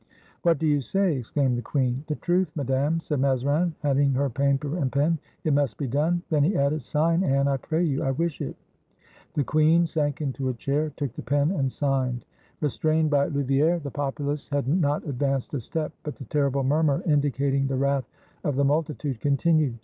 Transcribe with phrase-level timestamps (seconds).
[0.41, 2.03] "What do you say?" exclaimed the queen.
[2.07, 6.43] "The truth, Madame," said Mazarin, handing her paper and pen; "it must be done." Then
[6.43, 8.55] he added, "Sign, Anne, I pray you; I wish it!"
[9.35, 12.25] The queen sank into a chair, took the pen, and signed.
[12.61, 17.03] Restrained by Louvieres, the populace had not ad vanced a step; but the terrible murmur
[17.05, 18.09] indicating the wrath
[18.43, 19.77] of the multitude continued.